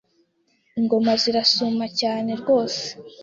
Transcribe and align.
Ingoma 0.79 1.11
zirasuma 1.21 1.85
cyane 1.99 2.29
Rwose 2.41 2.83